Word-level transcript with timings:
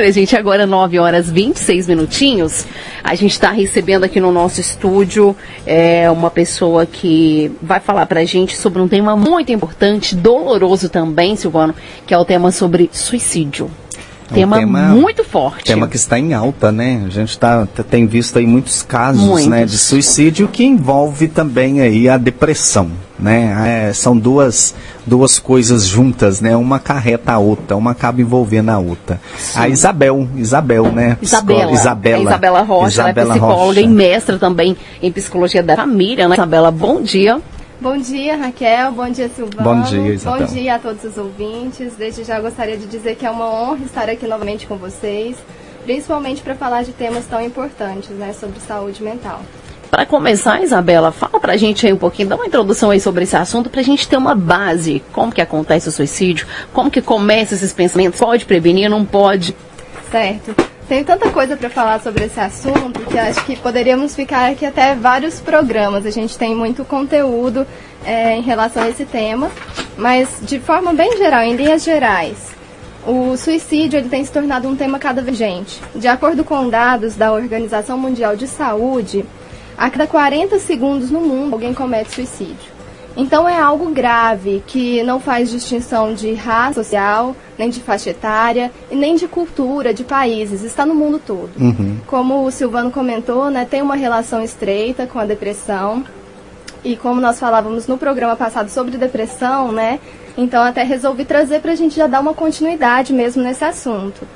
Olha, 0.00 0.10
gente, 0.10 0.34
agora 0.34 0.66
9 0.66 0.98
horas 0.98 1.28
26 1.28 1.86
minutinhos. 1.88 2.64
A 3.04 3.14
gente 3.14 3.32
está 3.32 3.50
recebendo 3.50 4.04
aqui 4.04 4.18
no 4.18 4.32
nosso 4.32 4.58
estúdio 4.58 5.36
é, 5.66 6.10
uma 6.10 6.30
pessoa 6.30 6.86
que 6.86 7.52
vai 7.60 7.80
falar 7.80 8.06
pra 8.06 8.24
gente 8.24 8.56
sobre 8.56 8.80
um 8.80 8.88
tema 8.88 9.14
muito 9.14 9.52
importante, 9.52 10.16
doloroso 10.16 10.88
também, 10.88 11.36
Silvano, 11.36 11.74
que 12.06 12.14
é 12.14 12.18
o 12.18 12.24
tema 12.24 12.50
sobre 12.50 12.88
suicídio. 12.90 13.70
É 14.30 14.32
um 14.32 14.36
tema, 14.36 14.58
tema- 14.58 14.88
muito 14.88 15.24
forte. 15.24 15.64
Tema 15.64 15.88
que 15.88 15.96
está 15.96 16.18
em 16.18 16.32
alta, 16.34 16.70
né? 16.70 17.02
A 17.06 17.08
gente 17.10 17.38
tá, 17.38 17.66
tem 17.88 18.06
visto 18.06 18.38
aí 18.38 18.46
muitos 18.46 18.82
casos 18.82 19.22
Muitos. 19.22 19.46
né, 19.48 19.64
de 19.64 19.76
suicídio 19.76 20.46
que 20.48 20.64
envolve 20.64 21.28
também 21.28 21.80
aí 21.80 22.08
a 22.08 22.16
depressão, 22.16 22.90
né? 23.18 23.88
É, 23.88 23.92
são 23.92 24.16
duas, 24.16 24.74
duas 25.06 25.38
coisas 25.38 25.86
juntas, 25.86 26.40
né? 26.40 26.56
Uma 26.56 26.78
carreta 26.78 27.32
a 27.32 27.38
outra, 27.38 27.76
uma 27.76 27.90
acaba 27.90 28.20
envolvendo 28.20 28.70
a 28.70 28.78
outra. 28.78 29.20
A 29.54 29.68
Isabel, 29.68 30.28
Isabel, 30.36 30.92
né? 30.92 31.16
Isabela. 31.20 31.72
Isabela. 31.72 32.22
É 32.22 32.26
Isabela 32.26 32.62
Rocha, 32.62 32.88
Isabela 32.88 33.20
ela 33.20 33.34
é 33.34 33.38
psicóloga 33.38 33.64
Rocha. 33.66 33.80
e 33.80 33.86
mestra 33.88 34.38
também 34.38 34.76
em 35.02 35.10
psicologia 35.12 35.62
da 35.62 35.76
família, 35.76 36.28
né? 36.28 36.34
Isabela, 36.36 36.70
bom 36.70 37.02
dia. 37.02 37.40
Bom 37.80 37.96
dia, 37.96 38.36
Raquel. 38.36 38.92
Bom 38.92 39.08
dia, 39.08 39.30
Silvano. 39.30 39.62
Bom 39.62 39.80
dia, 39.80 40.12
Isabel. 40.12 40.46
Bom 40.46 40.52
dia 40.52 40.74
a 40.74 40.78
todos 40.78 41.02
os 41.02 41.16
ouvintes. 41.16 41.94
Desde 41.96 42.24
já 42.24 42.38
gostaria 42.38 42.76
de 42.76 42.86
dizer 42.86 43.16
que 43.16 43.24
é 43.24 43.30
uma 43.30 43.46
honra 43.46 43.84
estar 43.86 44.06
aqui 44.10 44.26
novamente 44.26 44.66
com 44.66 44.76
vocês, 44.76 45.38
principalmente 45.84 46.42
para 46.42 46.54
falar 46.54 46.82
de 46.82 46.92
temas 46.92 47.24
tão 47.24 47.40
importantes, 47.40 48.10
né, 48.10 48.34
sobre 48.34 48.60
saúde 48.60 49.02
mental. 49.02 49.40
Para 49.90 50.04
começar, 50.04 50.62
Isabela, 50.62 51.10
fala 51.10 51.40
pra 51.40 51.56
gente 51.56 51.86
aí 51.86 51.92
um 51.92 51.96
pouquinho, 51.96 52.28
dá 52.28 52.36
uma 52.36 52.46
introdução 52.46 52.90
aí 52.90 53.00
sobre 53.00 53.24
esse 53.24 53.34
assunto 53.34 53.70
pra 53.70 53.80
gente 53.80 54.06
ter 54.06 54.18
uma 54.18 54.34
base. 54.34 55.02
Como 55.10 55.32
que 55.32 55.40
acontece 55.40 55.88
o 55.88 55.92
suicídio? 55.92 56.46
Como 56.74 56.90
que 56.90 57.00
começa 57.00 57.54
esses 57.54 57.72
pensamentos? 57.72 58.20
Pode 58.20 58.44
prevenir, 58.44 58.90
não 58.90 59.06
pode? 59.06 59.56
Certo. 60.10 60.69
Tenho 60.90 61.04
tanta 61.04 61.30
coisa 61.30 61.56
para 61.56 61.70
falar 61.70 62.00
sobre 62.00 62.24
esse 62.24 62.40
assunto 62.40 62.98
que 63.08 63.16
acho 63.16 63.44
que 63.44 63.54
poderíamos 63.54 64.16
ficar 64.16 64.50
aqui 64.50 64.66
até 64.66 64.92
vários 64.92 65.38
programas. 65.38 66.04
A 66.04 66.10
gente 66.10 66.36
tem 66.36 66.52
muito 66.52 66.84
conteúdo 66.84 67.64
é, 68.04 68.36
em 68.36 68.42
relação 68.42 68.82
a 68.82 68.88
esse 68.88 69.04
tema, 69.04 69.52
mas 69.96 70.40
de 70.42 70.58
forma 70.58 70.92
bem 70.92 71.16
geral, 71.16 71.42
em 71.42 71.54
linhas 71.54 71.84
gerais, 71.84 72.36
o 73.06 73.36
suicídio 73.36 74.00
ele 74.00 74.08
tem 74.08 74.24
se 74.24 74.32
tornado 74.32 74.66
um 74.66 74.74
tema 74.74 74.98
cada 74.98 75.22
vez 75.22 75.38
urgente. 75.38 75.80
De 75.94 76.08
acordo 76.08 76.42
com 76.42 76.68
dados 76.68 77.14
da 77.14 77.32
Organização 77.32 77.96
Mundial 77.96 78.34
de 78.34 78.48
Saúde, 78.48 79.24
a 79.78 79.88
cada 79.90 80.08
40 80.08 80.58
segundos 80.58 81.08
no 81.08 81.20
mundo 81.20 81.52
alguém 81.52 81.72
comete 81.72 82.16
suicídio. 82.16 82.79
Então 83.16 83.48
é 83.48 83.58
algo 83.58 83.90
grave 83.90 84.62
que 84.66 85.02
não 85.02 85.18
faz 85.20 85.50
distinção 85.50 86.14
de 86.14 86.32
raça 86.32 86.74
social, 86.74 87.34
nem 87.58 87.68
de 87.68 87.80
faixa 87.80 88.10
etária 88.10 88.70
e 88.90 88.96
nem 88.96 89.16
de 89.16 89.26
cultura, 89.26 89.92
de 89.92 90.04
países, 90.04 90.62
está 90.62 90.86
no 90.86 90.94
mundo 90.94 91.20
todo. 91.24 91.50
Como 92.06 92.44
o 92.44 92.50
Silvano 92.50 92.90
comentou, 92.90 93.50
né, 93.50 93.66
tem 93.68 93.82
uma 93.82 93.96
relação 93.96 94.42
estreita 94.42 95.06
com 95.06 95.18
a 95.18 95.26
depressão. 95.26 96.04
E 96.82 96.96
como 96.96 97.20
nós 97.20 97.38
falávamos 97.38 97.86
no 97.86 97.98
programa 97.98 98.36
passado 98.36 98.70
sobre 98.70 98.96
depressão, 98.96 99.70
né? 99.70 100.00
Então 100.36 100.62
até 100.62 100.82
resolvi 100.82 101.26
trazer 101.26 101.60
para 101.60 101.72
a 101.72 101.74
gente 101.74 101.94
já 101.94 102.06
dar 102.06 102.20
uma 102.20 102.32
continuidade 102.32 103.12
mesmo 103.12 103.42
nesse 103.42 103.64
assunto. 103.64 104.26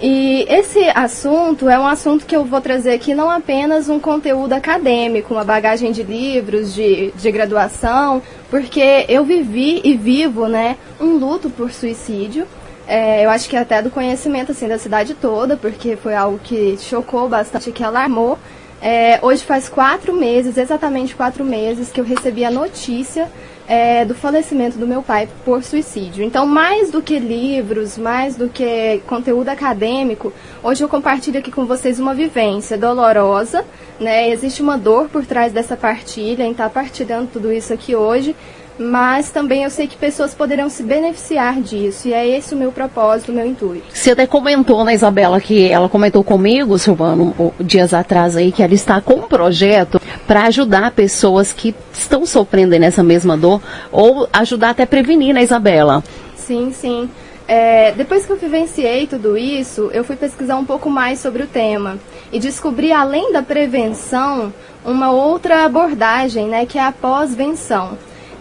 E 0.00 0.46
esse 0.48 0.78
assunto 0.94 1.68
é 1.68 1.76
um 1.76 1.86
assunto 1.86 2.24
que 2.24 2.36
eu 2.36 2.44
vou 2.44 2.60
trazer 2.60 2.92
aqui 2.92 3.14
não 3.14 3.28
apenas 3.28 3.88
um 3.88 3.98
conteúdo 3.98 4.52
acadêmico, 4.52 5.34
uma 5.34 5.42
bagagem 5.42 5.90
de 5.90 6.04
livros, 6.04 6.72
de, 6.72 7.10
de 7.16 7.32
graduação, 7.32 8.22
porque 8.48 9.04
eu 9.08 9.24
vivi 9.24 9.80
e 9.82 9.96
vivo 9.96 10.46
né, 10.46 10.76
um 11.00 11.16
luto 11.16 11.50
por 11.50 11.72
suicídio. 11.72 12.46
É, 12.86 13.24
eu 13.24 13.30
acho 13.30 13.48
que 13.48 13.56
até 13.56 13.82
do 13.82 13.90
conhecimento 13.90 14.52
assim, 14.52 14.68
da 14.68 14.78
cidade 14.78 15.14
toda, 15.14 15.56
porque 15.56 15.96
foi 15.96 16.14
algo 16.14 16.38
que 16.38 16.78
chocou 16.78 17.28
bastante, 17.28 17.72
que 17.72 17.82
alarmou. 17.82 18.38
É, 18.80 19.18
hoje 19.20 19.42
faz 19.42 19.68
quatro 19.68 20.12
meses, 20.12 20.56
exatamente 20.56 21.16
quatro 21.16 21.44
meses, 21.44 21.90
que 21.90 22.00
eu 22.00 22.04
recebi 22.04 22.44
a 22.44 22.50
notícia 22.52 23.28
é, 23.68 24.02
do 24.04 24.14
falecimento 24.14 24.78
do 24.78 24.86
meu 24.86 25.02
pai 25.02 25.28
por 25.44 25.62
suicídio. 25.62 26.24
Então, 26.24 26.46
mais 26.46 26.90
do 26.90 27.02
que 27.02 27.18
livros, 27.18 27.98
mais 27.98 28.34
do 28.34 28.48
que 28.48 29.02
conteúdo 29.06 29.50
acadêmico, 29.50 30.32
hoje 30.62 30.82
eu 30.82 30.88
compartilho 30.88 31.38
aqui 31.38 31.52
com 31.52 31.66
vocês 31.66 32.00
uma 32.00 32.14
vivência 32.14 32.78
dolorosa, 32.78 33.64
né? 34.00 34.30
Existe 34.30 34.62
uma 34.62 34.78
dor 34.78 35.08
por 35.10 35.26
trás 35.26 35.52
dessa 35.52 35.76
partilha, 35.76 36.44
em 36.44 36.52
estar 36.52 36.70
partilhando 36.70 37.28
tudo 37.30 37.52
isso 37.52 37.72
aqui 37.72 37.94
hoje, 37.94 38.34
mas 38.78 39.30
também 39.30 39.64
eu 39.64 39.70
sei 39.70 39.88
que 39.88 39.96
pessoas 39.96 40.34
poderão 40.34 40.70
se 40.70 40.82
beneficiar 40.82 41.60
disso, 41.60 42.08
e 42.08 42.12
é 42.12 42.26
esse 42.26 42.54
o 42.54 42.56
meu 42.56 42.70
propósito, 42.70 43.32
o 43.32 43.34
meu 43.34 43.44
intuito. 43.44 43.84
Você 43.92 44.12
até 44.12 44.26
comentou, 44.26 44.84
né, 44.84 44.94
Isabela, 44.94 45.40
que 45.40 45.68
ela 45.68 45.88
comentou 45.88 46.22
comigo, 46.22 46.78
Silvano, 46.78 47.52
dias 47.60 47.92
atrás 47.92 48.36
aí, 48.36 48.52
que 48.52 48.62
ela 48.62 48.72
está 48.72 49.00
com 49.00 49.14
um 49.14 49.28
projeto 49.28 50.00
para 50.28 50.42
ajudar 50.42 50.90
pessoas 50.90 51.54
que 51.54 51.74
estão 51.90 52.26
sofrendo 52.26 52.78
nessa 52.78 53.02
mesma 53.02 53.34
dor, 53.34 53.62
ou 53.90 54.28
ajudar 54.30 54.70
até 54.70 54.84
prevenir, 54.84 55.34
né, 55.34 55.42
Isabela? 55.42 56.04
Sim, 56.36 56.70
sim. 56.70 57.08
É, 57.48 57.92
depois 57.92 58.26
que 58.26 58.32
eu 58.32 58.36
vivenciei 58.36 59.06
tudo 59.06 59.38
isso, 59.38 59.90
eu 59.90 60.04
fui 60.04 60.16
pesquisar 60.16 60.56
um 60.56 60.66
pouco 60.66 60.90
mais 60.90 61.18
sobre 61.18 61.42
o 61.42 61.46
tema 61.46 61.98
e 62.30 62.38
descobri, 62.38 62.92
além 62.92 63.32
da 63.32 63.42
prevenção, 63.42 64.52
uma 64.84 65.10
outra 65.10 65.64
abordagem, 65.64 66.46
né, 66.46 66.66
que 66.66 66.76
é 66.76 66.82
a 66.82 66.92
pós-venção, 66.92 67.96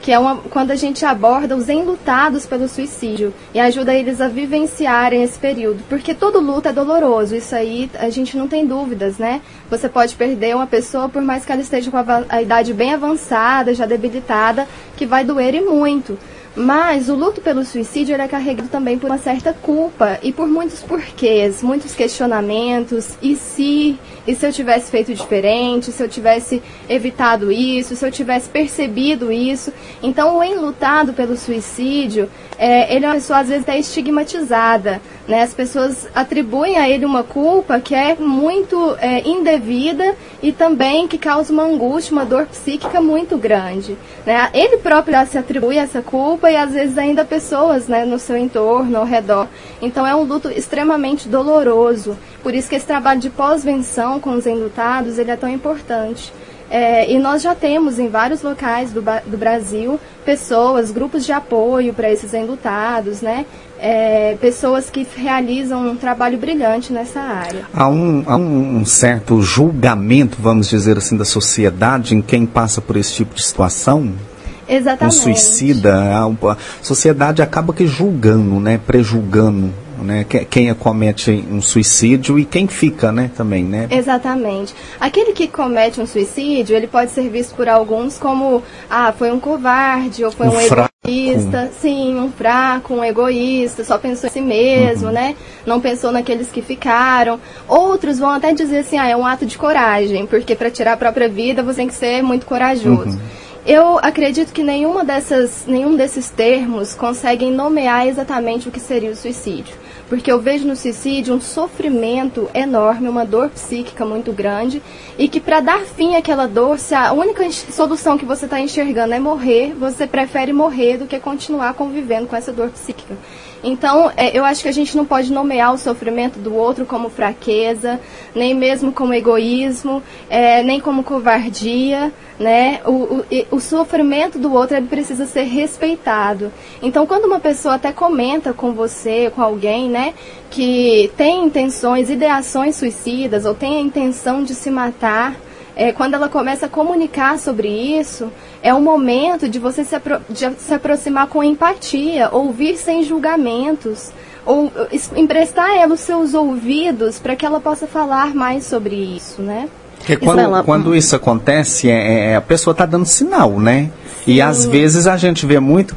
que 0.08 0.14
é 0.14 0.18
uma, 0.18 0.38
quando 0.38 0.72
a 0.72 0.76
gente 0.78 1.04
aborda 1.04 1.54
os 1.54 1.68
enlutados 1.68 2.46
pelo 2.46 2.70
suicídio 2.70 3.34
e 3.54 3.60
ajuda 3.60 3.94
eles 3.94 4.22
a 4.22 4.30
vivenciarem 4.30 5.22
esse 5.22 5.38
período, 5.38 5.84
porque 5.90 6.14
todo 6.14 6.40
luto 6.40 6.70
é 6.70 6.72
doloroso, 6.72 7.36
isso 7.36 7.54
aí 7.54 7.92
a 7.94 8.10
gente 8.10 8.38
não 8.38 8.48
tem 8.48 8.66
dúvidas, 8.66 9.18
né? 9.18 9.42
Você 9.70 9.90
pode 9.90 10.16
perder 10.16 10.56
uma 10.56 10.66
pessoa 10.66 11.10
por 11.10 11.22
mais 11.22 11.44
que 11.44 11.52
ela 11.52 11.60
esteja 11.60 11.92
com 11.92 11.98
a, 11.98 12.24
a 12.30 12.42
idade 12.42 12.74
bem 12.74 12.94
avançada, 12.94 13.74
já 13.74 13.86
debilitada, 13.86 14.66
que 14.96 15.06
vai 15.06 15.26
doer 15.26 15.54
e 15.56 15.60
muito. 15.60 16.18
Mas 16.58 17.08
o 17.08 17.14
luto 17.14 17.40
pelo 17.40 17.64
suicídio 17.64 18.16
ele 18.16 18.24
é 18.24 18.28
carregado 18.28 18.68
também 18.68 18.98
por 18.98 19.12
uma 19.12 19.20
certa 19.20 19.54
culpa 19.54 20.18
e 20.24 20.34
por 20.34 20.48
muitos 20.48 20.82
porquês, 20.82 21.62
muitos 21.62 21.94
questionamentos. 21.94 23.16
E 23.22 23.36
se? 23.36 24.00
E 24.26 24.34
se 24.34 24.44
eu 24.44 24.52
tivesse 24.52 24.90
feito 24.90 25.14
diferente? 25.14 25.92
Se 25.92 26.02
eu 26.02 26.10
tivesse 26.10 26.64
evitado 26.90 27.52
isso? 27.52 27.96
Se 27.96 28.04
eu 28.04 28.12
tivesse 28.12 28.50
percebido 28.50 29.32
isso? 29.32 29.72
Então, 30.02 30.40
o 30.40 30.44
enlutado 30.44 31.14
pelo 31.14 31.38
suicídio, 31.38 32.28
é, 32.58 32.92
ele 32.92 33.06
é 33.06 33.08
uma 33.08 33.14
pessoa 33.14 33.38
às 33.38 33.50
vezes 33.50 33.62
até 33.62 33.78
estigmatizada. 33.78 35.00
Né? 35.28 35.42
As 35.42 35.54
pessoas 35.54 36.08
atribuem 36.16 36.78
a 36.78 36.90
ele 36.90 37.06
uma 37.06 37.24
culpa 37.24 37.80
que 37.80 37.94
é 37.94 38.16
muito 38.16 38.96
é, 39.00 39.28
indevida 39.28 40.16
e 40.42 40.52
também 40.52 41.08
que 41.08 41.18
causa 41.18 41.52
uma 41.52 41.64
angústia, 41.64 42.14
uma 42.14 42.26
dor 42.26 42.46
psíquica 42.46 43.02
muito 43.02 43.38
grande. 43.38 43.98
Né? 44.26 44.50
Ele 44.54 44.78
próprio 44.78 45.18
já 45.18 45.26
se 45.26 45.38
atribui 45.38 45.78
essa 45.78 46.02
culpa 46.02 46.50
e 46.52 46.56
às 46.56 46.72
vezes 46.72 46.98
ainda 46.98 47.26
pessoas 47.26 47.88
né, 47.88 48.06
no 48.06 48.20
seu 48.20 48.38
entorno, 48.38 48.98
ao 48.98 49.06
redor. 49.06 49.48
Então 49.82 50.06
é 50.06 50.16
um 50.16 50.24
luto 50.24 50.50
extremamente 50.50 51.28
doloroso. 51.28 52.18
Por 52.44 52.54
isso 52.54 52.70
que 52.70 52.76
esse 52.76 52.86
trabalho 52.86 53.20
de 53.20 53.30
pós-venção 53.30 54.20
com 54.20 54.32
os 54.32 54.46
enlutados 54.46 55.18
ele 55.18 55.32
é 55.32 55.36
tão 55.36 55.50
importante. 55.50 56.32
É, 56.70 57.10
e 57.10 57.18
nós 57.18 57.42
já 57.42 57.56
temos 57.56 57.98
em 57.98 58.10
vários 58.10 58.42
locais 58.42 58.92
do, 58.92 59.02
do 59.02 59.38
Brasil 59.38 60.00
pessoas, 60.26 60.92
grupos 60.92 61.26
de 61.26 61.32
apoio 61.32 61.94
para 61.94 62.12
esses 62.12 62.34
enlutados, 62.34 63.22
né? 63.22 63.46
É, 63.80 64.36
pessoas 64.42 64.90
que 64.90 65.06
realizam 65.16 65.88
um 65.88 65.96
trabalho 65.96 66.38
brilhante 66.38 66.92
nessa 66.92 67.20
área. 67.20 67.66
Há 67.74 67.88
um, 67.88 68.24
há 68.26 68.36
um 68.36 68.84
certo 68.86 69.42
julgamento, 69.42 70.38
vamos 70.40 70.68
dizer 70.70 70.98
assim, 70.98 71.16
da 71.16 71.26
sociedade 71.26 72.16
em 72.16 72.22
quem 72.22 72.46
passa 72.46 72.82
por 72.82 72.96
esse 72.98 73.14
tipo 73.14 73.36
de 73.36 73.44
situação? 73.44 74.00
Um 74.02 74.74
Exatamente. 74.74 75.16
suicida, 75.16 75.96
a, 75.96 76.58
sociedade 76.82 77.42
acaba 77.42 77.72
que 77.72 77.88
julgando, 77.88 78.60
né, 78.60 78.78
prejulgando, 78.86 79.72
né, 80.02 80.26
que- 80.28 80.44
quem 80.44 80.74
comete 80.74 81.46
um 81.50 81.62
suicídio 81.62 82.38
e 82.38 82.44
quem 82.46 82.68
fica, 82.68 83.12
né, 83.12 83.32
também, 83.38 83.64
né? 83.64 83.88
Exatamente. 83.90 84.76
Aquele 85.00 85.32
que 85.32 85.48
comete 85.48 86.02
um 86.02 86.06
suicídio, 86.06 86.76
ele 86.76 86.88
pode 86.88 87.12
ser 87.12 87.30
visto 87.30 87.56
por 87.56 87.70
alguns 87.70 88.18
como, 88.18 88.62
ah, 88.90 89.14
foi 89.18 89.32
um 89.32 89.40
covarde, 89.40 90.26
ou 90.26 90.32
foi 90.32 90.48
Um 90.48 90.52
um. 90.52 90.87
Egoísta. 91.08 91.72
Sim, 91.80 92.20
um 92.20 92.32
fraco, 92.32 92.94
um 92.94 93.04
egoísta, 93.04 93.84
só 93.84 93.98
pensou 93.98 94.30
em 94.30 94.34
si 94.34 94.42
mesmo, 94.42 95.10
né? 95.10 95.36
Não 95.66 95.80
pensou 95.80 96.12
naqueles 96.12 96.52
que 96.52 96.62
ficaram. 96.62 97.40
Outros 97.68 98.20
vão 98.20 98.30
até 98.30 98.54
dizer 98.54 98.80
assim, 98.80 98.98
ah, 98.98 99.08
é 99.08 99.16
um 99.16 99.26
ato 99.26 99.46
de 99.46 99.58
coragem, 99.58 100.26
porque 100.26 100.56
para 100.56 100.70
tirar 100.70 100.94
a 100.94 100.98
própria 100.98 101.30
vida 101.30 101.64
você 101.64 101.78
tem 101.78 101.88
que 101.88 101.94
ser 101.94 102.22
muito 102.22 102.46
corajoso. 102.46 103.20
Eu 103.66 104.00
acredito 104.02 104.54
que 104.54 104.64
nenhuma 104.64 105.04
dessas, 105.04 105.66
nenhum 105.68 105.96
desses 105.96 106.30
termos 106.30 106.94
conseguem 106.94 107.52
nomear 107.52 108.08
exatamente 108.08 108.70
o 108.70 108.72
que 108.72 108.80
seria 108.80 109.12
o 109.12 109.16
suicídio. 109.16 109.76
Porque 110.10 110.32
eu 110.32 110.40
vejo 110.40 110.68
no 110.68 110.76
suicídio 110.76 111.36
um 111.36 111.42
sofrimento 111.42 112.50
enorme, 112.54 113.10
uma 113.10 113.26
dor 113.26 113.50
psíquica 113.50 114.06
muito 114.06 114.32
grande, 114.32 114.82
e 115.18 115.28
que 115.28 115.40
para 115.40 115.60
dar 115.60 115.82
fim 115.82 116.16
àquela 116.16 116.48
dor, 116.48 116.80
se 116.80 116.96
a 116.96 117.12
única 117.12 117.50
solução 117.52 118.18
que 118.18 118.26
você 118.26 118.46
está 118.46 118.60
enxergando 118.60 119.14
é 119.14 119.20
morrer, 119.20 119.74
você 119.74 120.08
prefere 120.08 120.54
morrer 120.54 120.98
do 120.98 121.08
que 121.08 121.20
continuar 121.20 121.74
convivendo 121.74 122.28
com 122.28 122.36
essa 122.36 122.54
dor 122.54 122.70
psíquica. 122.70 123.18
Então, 123.64 124.12
é, 124.16 124.38
eu 124.38 124.46
acho 124.46 124.62
que 124.62 124.68
a 124.68 124.74
gente 124.74 124.96
não 124.96 125.06
pode 125.06 125.32
nomear 125.32 125.74
o 125.74 125.78
sofrimento 125.78 126.40
do 126.40 126.54
outro 126.54 126.86
como 126.86 127.10
fraqueza, 127.10 128.00
nem 128.36 128.54
mesmo 128.54 128.92
como 128.92 129.14
egoísmo, 129.14 130.02
é, 130.30 130.62
nem 130.64 130.80
como 130.80 131.04
covardia, 131.04 132.12
né? 132.40 132.80
O, 132.86 132.92
o, 132.92 133.26
o, 133.52 133.60
sofrimento 133.60 134.38
do 134.38 134.54
outro 134.54 134.78
ele 134.78 134.88
precisa 134.88 135.26
ser 135.26 135.44
respeitado. 135.44 136.52
Então, 136.82 137.08
quando 137.08 137.26
uma 137.26 137.40
pessoa 137.40 137.76
até 137.76 137.92
comenta 137.92 138.54
com 138.54 138.74
você, 138.74 139.32
com 139.36 139.42
alguém, 139.42 139.90
né, 139.90 140.14
que 140.52 141.12
tem 141.18 141.44
intenções, 141.46 142.10
ideações 142.10 142.76
suicidas 142.76 143.46
ou 143.46 143.56
tem 143.56 143.78
a 143.78 143.82
intenção 143.82 144.44
de 144.44 144.54
se 144.54 144.70
matar, 144.70 145.36
é, 145.78 145.92
quando 145.92 146.16
ela 146.16 146.28
começa 146.28 146.66
a 146.66 146.70
comunicar 146.70 147.38
sobre 147.38 147.68
isso, 147.68 148.32
é 148.64 148.74
o 148.74 148.82
momento 148.82 149.48
de 149.48 149.60
você 149.60 149.84
se, 149.84 149.96
apro 149.96 150.20
de 150.28 150.52
se 150.58 150.74
aproximar 150.74 151.28
com 151.28 151.44
empatia, 151.44 152.30
ouvir 152.32 152.78
sem 152.78 153.04
julgamentos, 153.04 154.12
ou 154.44 154.72
emprestar 155.16 155.70
a 155.70 155.78
ela 155.78 155.94
os 155.94 156.00
seus 156.00 156.34
ouvidos 156.34 157.20
para 157.20 157.36
que 157.36 157.46
ela 157.46 157.60
possa 157.60 157.86
falar 157.86 158.34
mais 158.34 158.66
sobre 158.66 158.96
isso, 158.96 159.44
né? 159.44 159.70
Porque 160.00 160.18
quando, 160.18 160.40
Isabela, 160.40 160.64
quando 160.64 160.96
isso 160.96 161.16
acontece, 161.16 161.90
é, 161.90 162.32
é 162.32 162.36
a 162.36 162.42
pessoa 162.42 162.72
está 162.72 162.86
dando 162.86 163.06
sinal, 163.06 163.60
né? 163.60 163.92
Sim. 164.26 164.34
E 164.34 164.42
às 164.42 164.66
vezes 164.66 165.06
a 165.06 165.16
gente 165.16 165.46
vê 165.46 165.60
muito. 165.60 165.96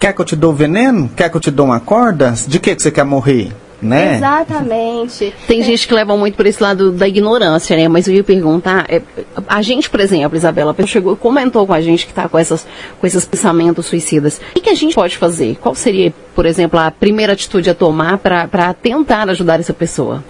Quer 0.00 0.14
que 0.14 0.20
eu 0.20 0.24
te 0.24 0.36
dou 0.36 0.54
veneno? 0.54 1.10
Quer 1.14 1.28
que 1.28 1.36
eu 1.36 1.40
te 1.40 1.50
dou 1.50 1.66
uma 1.66 1.80
corda? 1.80 2.34
De 2.46 2.58
que, 2.58 2.74
que 2.74 2.82
você 2.82 2.90
quer 2.90 3.04
morrer? 3.04 3.52
Né? 3.82 4.16
Exatamente. 4.16 5.34
Tem 5.46 5.60
é. 5.60 5.64
gente 5.64 5.88
que 5.88 5.92
leva 5.92 6.16
muito 6.16 6.36
por 6.36 6.46
esse 6.46 6.62
lado 6.62 6.92
da 6.92 7.08
ignorância, 7.08 7.76
né? 7.76 7.88
Mas 7.88 8.06
eu 8.06 8.14
ia 8.14 8.22
perguntar, 8.22 8.86
é, 8.88 9.02
a 9.48 9.60
gente, 9.60 9.90
por 9.90 9.98
exemplo, 9.98 10.36
Isabela, 10.36 10.74
chegou, 10.86 11.16
comentou 11.16 11.66
com 11.66 11.74
a 11.74 11.80
gente 11.80 12.06
que 12.06 12.12
está 12.12 12.28
com, 12.28 12.38
essas, 12.38 12.66
com 13.00 13.06
esses 13.06 13.24
pensamentos 13.24 13.86
suicidas. 13.86 14.38
O 14.38 14.54
que, 14.54 14.60
que, 14.60 14.70
a 14.70 14.74
gente 14.74 14.94
pode 14.94 15.18
fazer? 15.18 15.56
Qual 15.56 15.74
seria, 15.74 16.14
por 16.34 16.46
exemplo, 16.46 16.78
a 16.78 16.90
primeira 16.90 17.32
atitude 17.32 17.68
a 17.68 17.74
tomar 17.74 18.18
para 18.18 18.72
tentar 18.74 19.28
ajudar 19.28 19.58
essa 19.58 19.74
pessoa? 19.74 20.22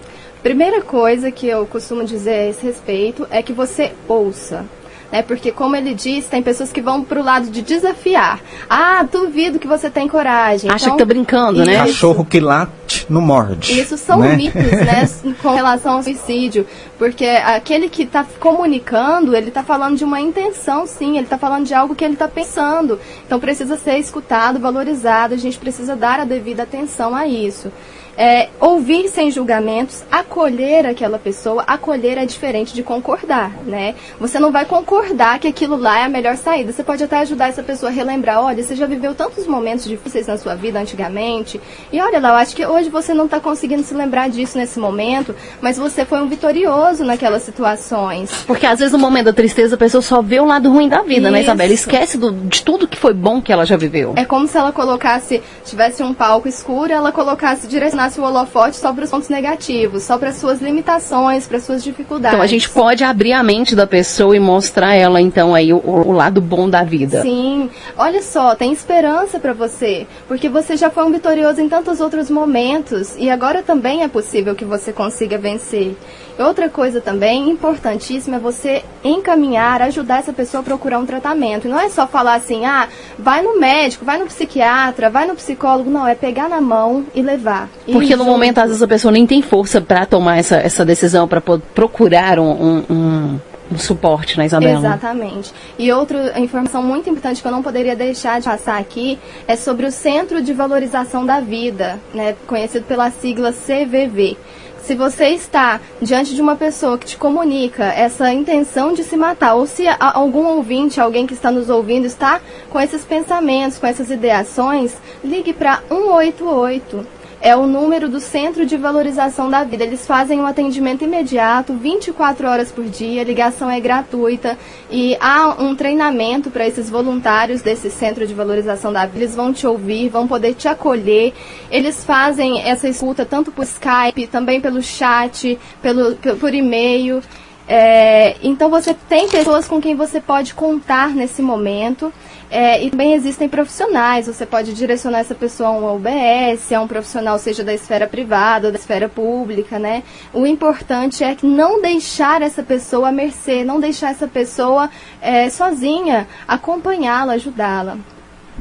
Primeira 0.42 0.80
coisa 0.80 1.30
que 1.30 1.46
eu 1.46 1.66
costumo 1.66 2.04
dizer 2.04 2.32
a 2.32 2.48
esse 2.48 2.66
respeito 2.66 3.26
é 3.30 3.42
que 3.42 3.52
você 3.52 3.92
ouça 4.08 4.64
né? 5.12 5.20
Porque, 5.20 5.52
como 5.52 5.76
ele 5.76 5.92
disse, 5.92 6.30
tem 6.30 6.42
pessoas 6.42 6.72
que 6.72 6.80
vão 6.80 7.04
pro 7.04 7.22
lado 7.22 7.50
de 7.50 7.60
desafiar. 7.60 8.40
Ah, 8.68 9.02
duvido 9.02 9.58
que 9.58 9.68
você 9.68 9.90
tem 9.90 10.08
coragem. 10.08 10.70
Acha 10.70 10.86
então, 10.86 10.96
que 10.96 11.02
tá 11.02 11.04
brincando, 11.04 11.64
né? 11.64 11.76
Cachorro 11.76 12.24
que 12.24 12.40
late 12.40 13.06
não 13.10 13.20
morde. 13.20 13.78
Isso 13.78 13.98
são 13.98 14.20
né? 14.20 14.34
mitos, 14.34 14.62
né? 14.62 15.08
com 15.42 15.54
relação 15.54 15.96
ao 15.96 16.02
suicídio. 16.02 16.66
Porque 16.98 17.26
aquele 17.26 17.90
que 17.90 18.04
está 18.04 18.24
comunicando, 18.40 19.36
ele 19.36 19.48
está 19.48 19.62
falando 19.62 19.96
de 19.96 20.04
uma 20.04 20.20
intenção, 20.20 20.86
sim. 20.86 21.16
Ele 21.16 21.26
está 21.26 21.36
falando 21.36 21.66
de 21.66 21.74
algo 21.74 21.94
que 21.94 22.04
ele 22.04 22.14
está 22.14 22.26
pensando. 22.26 22.98
Então, 23.26 23.38
precisa 23.38 23.76
ser 23.76 23.98
escutado, 23.98 24.58
valorizado. 24.58 25.34
A 25.34 25.36
gente 25.38 25.58
precisa 25.58 25.94
dar 25.94 26.20
a 26.20 26.24
devida 26.24 26.62
atenção 26.62 27.14
a 27.14 27.26
isso 27.26 27.70
é, 28.16 28.48
ouvir 28.60 29.08
sem 29.08 29.30
julgamentos, 29.30 30.02
acolher 30.10 30.86
aquela 30.86 31.18
pessoa. 31.18 31.64
Acolher 31.66 32.18
é 32.18 32.26
diferente 32.26 32.74
de 32.74 32.82
concordar, 32.82 33.52
né? 33.64 33.94
Você 34.20 34.38
não 34.38 34.52
vai 34.52 34.64
concordar 34.64 35.38
que 35.38 35.48
aquilo 35.48 35.76
lá 35.76 36.00
é 36.00 36.04
a 36.04 36.08
melhor 36.08 36.36
saída. 36.36 36.72
Você 36.72 36.82
pode 36.82 37.02
até 37.02 37.18
ajudar 37.18 37.48
essa 37.48 37.62
pessoa 37.62 37.90
a 37.90 37.94
relembrar, 37.94 38.42
olha, 38.42 38.62
você 38.62 38.76
já 38.76 38.86
viveu 38.86 39.14
tantos 39.14 39.46
momentos 39.46 39.84
difíceis 39.84 40.26
na 40.26 40.36
sua 40.36 40.54
vida 40.54 40.78
antigamente, 40.78 41.60
e 41.92 42.00
olha 42.00 42.20
lá, 42.20 42.30
eu 42.30 42.34
acho 42.36 42.54
que 42.54 42.64
hoje 42.66 42.90
você 42.90 43.14
não 43.14 43.24
está 43.24 43.40
conseguindo 43.40 43.82
se 43.82 43.94
lembrar 43.94 44.28
disso 44.28 44.58
nesse 44.58 44.78
momento, 44.78 45.34
mas 45.60 45.78
você 45.78 46.04
foi 46.04 46.20
um 46.20 46.28
vitorioso 46.28 47.04
naquelas 47.04 47.42
situações. 47.42 48.44
Porque 48.46 48.66
às 48.66 48.78
vezes 48.78 48.92
no 48.92 48.98
momento 48.98 49.26
da 49.26 49.32
tristeza 49.32 49.74
a 49.74 49.78
pessoa 49.78 50.02
só 50.02 50.20
vê 50.20 50.40
o 50.40 50.44
lado 50.44 50.70
ruim 50.70 50.88
da 50.88 51.02
vida, 51.02 51.28
Isso. 51.28 51.30
né, 51.30 51.42
Isabela? 51.42 51.72
Esquece 51.72 52.18
do, 52.18 52.32
de 52.32 52.62
tudo 52.62 52.86
que 52.86 52.98
foi 52.98 53.14
bom 53.14 53.40
que 53.40 53.52
ela 53.52 53.64
já 53.64 53.76
viveu. 53.76 54.12
É 54.16 54.24
como 54.24 54.46
se 54.46 54.56
ela 54.56 54.72
colocasse, 54.72 55.42
tivesse 55.64 56.02
um 56.02 56.12
palco 56.12 56.48
escuro, 56.48 56.92
ela 56.92 57.12
colocasse 57.12 57.66
direcionado 57.66 58.01
direcionasse 58.02 58.20
o 58.20 58.24
holofote 58.24 58.76
só 58.76 58.92
para 58.92 59.04
os 59.04 59.10
pontos 59.10 59.28
negativos, 59.28 60.02
só 60.02 60.18
para 60.18 60.32
suas 60.32 60.60
limitações, 60.60 61.46
para 61.46 61.60
suas 61.60 61.82
dificuldades. 61.84 62.34
Então 62.34 62.42
a 62.42 62.46
gente 62.46 62.68
pode 62.68 63.04
abrir 63.04 63.32
a 63.32 63.42
mente 63.42 63.74
da 63.74 63.86
pessoa 63.86 64.36
e 64.36 64.40
mostrar 64.40 64.94
ela 64.94 65.20
então 65.20 65.54
aí 65.54 65.72
o, 65.72 65.78
o 65.78 66.12
lado 66.12 66.40
bom 66.40 66.68
da 66.68 66.82
vida. 66.82 67.22
Sim. 67.22 67.70
Olha 67.96 68.22
só, 68.22 68.54
tem 68.54 68.72
esperança 68.72 69.38
para 69.38 69.52
você, 69.52 70.06
porque 70.26 70.48
você 70.48 70.76
já 70.76 70.90
foi 70.90 71.04
um 71.04 71.12
vitorioso 71.12 71.60
em 71.60 71.68
tantos 71.68 72.00
outros 72.00 72.30
momentos 72.30 73.14
e 73.18 73.30
agora 73.30 73.62
também 73.62 74.02
é 74.02 74.08
possível 74.08 74.54
que 74.54 74.64
você 74.64 74.92
consiga 74.92 75.38
vencer. 75.38 75.96
Outra 76.42 76.68
coisa 76.68 77.00
também 77.00 77.50
importantíssima 77.50 78.36
é 78.36 78.38
você 78.40 78.82
encaminhar, 79.04 79.82
ajudar 79.82 80.18
essa 80.18 80.32
pessoa 80.32 80.60
a 80.60 80.64
procurar 80.64 80.98
um 80.98 81.06
tratamento. 81.06 81.66
E 81.66 81.70
não 81.70 81.78
é 81.78 81.88
só 81.88 82.06
falar 82.06 82.34
assim, 82.34 82.64
ah, 82.64 82.88
vai 83.18 83.42
no 83.42 83.58
médico, 83.58 84.04
vai 84.04 84.18
no 84.18 84.26
psiquiatra, 84.26 85.08
vai 85.08 85.26
no 85.26 85.34
psicólogo. 85.34 85.90
Não, 85.90 86.06
é 86.06 86.14
pegar 86.14 86.48
na 86.48 86.60
mão 86.60 87.04
e 87.14 87.22
levar. 87.22 87.68
Porque 87.90 88.16
no 88.16 88.24
momento, 88.24 88.58
às 88.58 88.68
vezes, 88.68 88.82
a 88.82 88.88
pessoa 88.88 89.12
nem 89.12 89.26
tem 89.26 89.42
força 89.42 89.80
para 89.80 90.04
tomar 90.06 90.38
essa, 90.38 90.56
essa 90.56 90.84
decisão, 90.84 91.28
para 91.28 91.40
procurar 91.40 92.38
um, 92.38 92.50
um, 92.50 92.84
um 92.90 93.40
um 93.72 93.78
suporte 93.78 94.36
na 94.36 94.44
Isabela. 94.44 94.78
Exatamente. 94.78 95.52
E 95.78 95.90
outra 95.90 96.38
informação 96.38 96.82
muito 96.82 97.08
importante 97.08 97.40
que 97.40 97.48
eu 97.48 97.52
não 97.52 97.62
poderia 97.62 97.96
deixar 97.96 98.40
de 98.40 98.46
passar 98.46 98.78
aqui 98.78 99.18
é 99.48 99.56
sobre 99.56 99.86
o 99.86 99.90
Centro 99.90 100.42
de 100.42 100.52
Valorização 100.52 101.24
da 101.24 101.40
Vida, 101.40 101.98
né, 102.12 102.36
conhecido 102.46 102.84
pela 102.84 103.10
sigla 103.10 103.52
CVV. 103.52 104.36
Se 104.82 104.96
você 104.96 105.28
está 105.28 105.80
diante 106.00 106.34
de 106.34 106.42
uma 106.42 106.56
pessoa 106.56 106.98
que 106.98 107.06
te 107.06 107.16
comunica 107.16 107.84
essa 107.84 108.32
intenção 108.32 108.92
de 108.92 109.04
se 109.04 109.16
matar, 109.16 109.54
ou 109.54 109.64
se 109.64 109.84
algum 109.98 110.44
ouvinte, 110.44 111.00
alguém 111.00 111.24
que 111.24 111.34
está 111.34 111.52
nos 111.52 111.70
ouvindo, 111.70 112.04
está 112.04 112.40
com 112.68 112.80
esses 112.80 113.04
pensamentos, 113.04 113.78
com 113.78 113.86
essas 113.86 114.10
ideações, 114.10 114.96
ligue 115.22 115.52
para 115.52 115.80
188 115.88 117.21
é 117.42 117.56
o 117.56 117.66
número 117.66 118.08
do 118.08 118.20
Centro 118.20 118.64
de 118.64 118.76
Valorização 118.76 119.50
da 119.50 119.64
Vida. 119.64 119.82
Eles 119.82 120.06
fazem 120.06 120.40
um 120.40 120.46
atendimento 120.46 121.02
imediato, 121.02 121.74
24 121.74 122.46
horas 122.46 122.70
por 122.70 122.84
dia, 122.84 123.20
a 123.20 123.24
ligação 123.24 123.68
é 123.68 123.80
gratuita 123.80 124.56
e 124.88 125.16
há 125.20 125.60
um 125.60 125.74
treinamento 125.74 126.52
para 126.52 126.64
esses 126.68 126.88
voluntários 126.88 127.60
desse 127.60 127.90
Centro 127.90 128.28
de 128.28 128.32
Valorização 128.32 128.92
da 128.92 129.04
Vida. 129.06 129.18
Eles 129.18 129.34
vão 129.34 129.52
te 129.52 129.66
ouvir, 129.66 130.08
vão 130.08 130.28
poder 130.28 130.54
te 130.54 130.68
acolher. 130.68 131.32
Eles 131.68 132.04
fazem 132.04 132.62
essa 132.62 132.88
escuta 132.88 133.26
tanto 133.26 133.50
por 133.50 133.64
Skype, 133.64 134.28
também 134.28 134.60
pelo 134.60 134.80
chat, 134.80 135.58
pelo, 135.82 136.14
por 136.38 136.54
e-mail. 136.54 137.20
É, 137.68 138.36
então 138.42 138.68
você 138.68 138.94
tem 139.08 139.28
pessoas 139.28 139.68
com 139.68 139.80
quem 139.80 139.94
você 139.94 140.20
pode 140.20 140.54
contar 140.54 141.10
nesse 141.10 141.40
momento. 141.40 142.12
É, 142.54 142.84
e 142.84 142.90
também 142.90 143.14
existem 143.14 143.48
profissionais, 143.48 144.26
você 144.26 144.44
pode 144.44 144.74
direcionar 144.74 145.20
essa 145.20 145.34
pessoa 145.34 145.70
a 145.70 145.72
um 145.72 145.96
UBS, 145.96 146.70
a 146.70 146.82
um 146.82 146.86
profissional, 146.86 147.38
seja 147.38 147.64
da 147.64 147.72
esfera 147.72 148.06
privada 148.06 148.66
ou 148.66 148.72
da 148.72 148.78
esfera 148.78 149.08
pública, 149.08 149.78
né? 149.78 150.02
O 150.34 150.46
importante 150.46 151.24
é 151.24 151.34
não 151.42 151.80
deixar 151.80 152.42
essa 152.42 152.62
pessoa 152.62 153.08
à 153.08 153.12
mercê, 153.12 153.64
não 153.64 153.80
deixar 153.80 154.10
essa 154.10 154.28
pessoa 154.28 154.90
é, 155.22 155.48
sozinha, 155.48 156.28
acompanhá-la, 156.46 157.32
ajudá-la. 157.32 157.96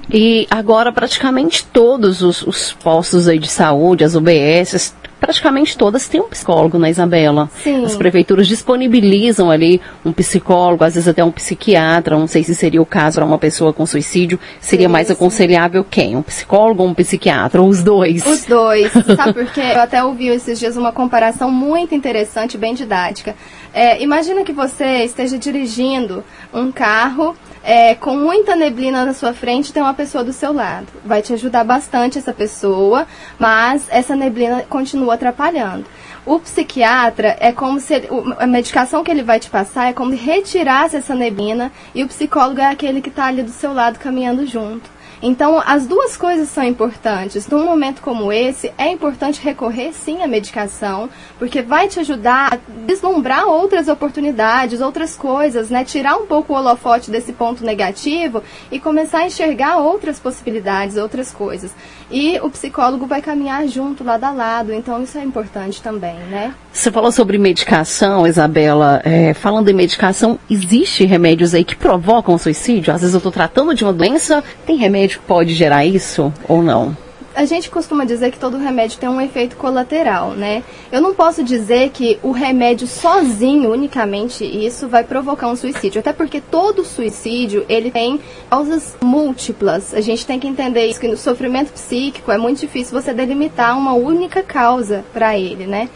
E 0.10 0.48
agora 0.50 0.94
praticamente 0.94 1.66
todos 1.66 2.22
os, 2.22 2.42
os 2.44 2.72
postos 2.72 3.28
aí 3.28 3.40
de 3.40 3.50
saúde, 3.50 4.06
as 4.06 4.16
UBSs, 4.16 4.94
praticamente 5.22 5.78
todas 5.78 6.10
têm 6.10 6.20
um 6.20 6.28
psicólogo, 6.28 6.80
né, 6.80 6.90
Isabela? 6.90 7.48
Sim. 7.64 7.86
As 7.86 7.96
prefeituras 7.96 8.48
disponibilizam 8.48 9.52
ali 9.52 9.80
um 10.04 10.12
psicólogo, 10.12 10.84
às 10.84 10.96
vezes 10.96 11.08
até 11.08 11.24
um 11.24 11.32
psiquiatra, 11.32 12.18
não 12.18 12.26
sei 12.26 12.44
se 12.44 12.56
seria 12.56 12.82
o 12.82 12.86
caso 12.86 13.18
para 13.18 13.26
uma 13.26 13.38
pessoa 13.38 13.72
com 13.72 13.86
suicídio, 13.86 14.40
seria 14.60 14.88
sim, 14.88 14.92
mais 14.92 15.08
sim. 15.08 15.14
aconselhável 15.14 15.86
quem? 15.90 16.16
Um 16.18 16.24
psicólogo 16.24 16.82
ou 16.82 16.90
um 16.90 16.94
psiquiatra? 16.94 17.62
Ou 17.62 17.70
os 17.70 17.84
dois? 17.84 18.26
Os 18.26 18.46
dois. 18.46 18.92
Sabe 19.16 19.34
por 19.34 19.46
quê? 19.54 19.62
Eu 19.76 19.82
até 19.82 20.04
ouvi 20.04 20.28
esses 20.28 20.60
dias 20.60 20.76
uma 20.76 20.92
comparação 20.92 21.52
muito 21.52 21.94
interessante, 21.94 22.58
bem 22.58 22.74
didática. 22.74 23.36
É, 23.72 24.02
imagina 24.02 24.44
que 24.44 24.52
você 24.52 25.04
esteja 25.04 25.38
dirigindo 25.38 26.24
um 26.52 26.72
carro 26.72 27.36
é, 27.64 27.94
com 27.96 28.16
muita 28.18 28.56
neblina 28.56 29.06
na 29.06 29.14
sua 29.14 29.34
frente, 29.34 29.72
tem 29.72 29.82
uma 29.82 29.94
pessoa 29.94 30.24
do 30.24 30.34
seu 30.34 30.52
lado. 30.52 30.88
Vai 31.06 31.22
te 31.22 31.34
ajudar 31.34 31.64
bastante 31.64 32.18
essa 32.18 32.34
pessoa, 32.34 33.08
mas 33.38 33.88
essa 33.90 34.16
neblina 34.16 34.64
continua 34.68 35.14
atrapalhando. 35.14 35.86
O 36.26 36.40
psiquiatra 36.40 37.36
é 37.40 37.52
como 37.52 37.80
se 37.80 37.96
ele, 37.96 38.08
a 38.38 38.46
medicação 38.46 39.04
que 39.04 39.10
ele 39.10 39.24
vai 39.24 39.40
te 39.40 39.50
passar 39.50 39.90
é 39.90 39.94
como 39.94 40.12
se 40.12 40.18
retirasse 40.18 40.96
essa 40.96 41.16
neblina 41.16 41.72
e 41.96 42.04
o 42.04 42.08
psicólogo 42.08 42.62
é 42.62 42.68
aquele 42.68 43.02
que 43.02 43.10
está 43.10 43.26
ali 43.26 43.42
do 43.42 43.52
seu 43.52 43.74
lado 43.74 44.00
caminhando 44.00 44.46
junto. 44.46 44.90
Então, 45.22 45.62
as 45.66 45.86
duas 45.86 46.18
coisas 46.18 46.50
são 46.50 46.64
importantes. 46.64 47.48
Num 47.48 47.64
momento 47.64 48.02
como 48.02 48.32
esse, 48.32 48.72
é 48.78 48.90
importante 48.90 49.42
recorrer 49.42 49.94
sim 49.94 50.24
à 50.24 50.28
medicação, 50.28 51.10
porque 51.38 51.62
vai 51.62 51.88
te 51.88 52.00
ajudar 52.00 52.54
a 52.54 52.60
deslumbrar 52.86 53.48
outras 53.48 53.88
oportunidades, 53.88 54.82
outras 54.82 55.16
coisas, 55.16 55.70
né? 55.70 55.84
Tirar 55.84 56.18
um 56.18 56.26
pouco 56.26 56.54
o 56.54 56.56
holofote 56.56 57.12
desse 57.12 57.34
ponto 57.34 57.64
negativo 57.64 58.44
e 58.72 58.80
começar 58.80 59.20
a 59.20 59.28
enxergar 59.28 59.78
outras 59.78 60.20
possibilidades, 60.20 60.98
outras 60.98 61.32
coisas. 61.32 61.72
E 62.10 62.40
o 62.42 62.50
psicólogo 62.50 63.06
vai 63.06 63.22
caminhar 63.22 63.68
junto, 63.68 64.04
lado 64.04 64.24
a 64.24 64.32
lado, 64.32 64.74
então 64.74 65.02
isso 65.02 65.18
é 65.18 65.24
importante 65.24 65.82
também, 65.82 66.16
né? 66.30 66.54
Você 66.74 66.92
falou 66.92 67.12
sobre 67.12 67.38
medicação, 67.38 68.26
Isabela. 68.26 69.02
É, 69.04 69.34
falando 69.34 69.70
em 69.70 69.74
medicação, 69.74 70.40
existe 70.50 71.06
remédios 71.06 71.54
aí 71.54 71.64
que 71.64 71.76
provocam 71.76 72.38
suicídio? 72.38 72.94
Às 72.94 73.02
vezes 73.02 73.14
eu 73.14 73.20
estou 73.20 73.32
tratando 73.32 73.74
de 73.74 73.84
uma 73.84 73.94
doença, 73.94 74.44
tem 74.66 74.78
remédio 74.78 75.11
pode 75.20 75.54
gerar 75.54 75.86
isso 75.86 76.34
ou 76.48 76.62
não? 76.62 76.96
a 77.34 77.46
gente 77.46 77.70
costuma 77.70 78.06
dizer 78.06 78.32
que 78.32 78.40
todo 78.40 78.58
remédio 78.58 79.00
tem 79.00 79.10
um 79.10 79.22
efeito 79.22 79.56
colateral, 79.56 80.32
né? 80.32 80.64
Eu 80.92 81.02
não 81.02 81.14
posso 81.14 81.44
dizer 81.44 81.90
que 81.90 82.20
o 82.22 82.32
remédio 82.32 82.88
sozinho, 82.88 83.72
unicamente 83.72 84.44
isso, 84.44 84.88
vai 84.88 85.04
provocar 85.04 85.48
um 85.48 85.56
suicídio. 85.56 86.00
Até 86.00 86.12
porque 86.12 86.42
todo 86.42 86.84
suicídio, 86.84 87.66
ele 87.70 87.90
tem 87.90 88.20
causas 88.50 88.96
múltiplas. 89.02 89.94
A 89.94 90.02
gente 90.02 90.26
tem 90.26 90.40
que 90.40 90.48
entender 90.48 90.86
isso, 90.86 91.00
que 91.00 91.08
no 91.08 91.18
sofrimento 91.18 91.72
psíquico 91.72 92.32
é 92.32 92.38
muito 92.38 92.60
difícil 92.60 93.00
você 93.00 93.14
delimitar 93.14 93.78
uma 93.78 93.94
única 93.94 94.44
causa 94.44 95.04
para 95.14 95.38
ele, 95.38 95.66
né? 95.66 95.90